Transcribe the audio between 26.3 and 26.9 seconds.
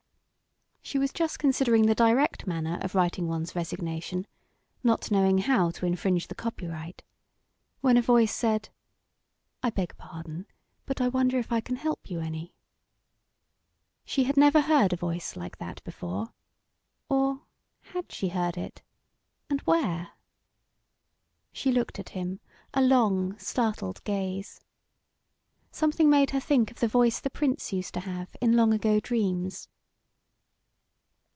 her think of the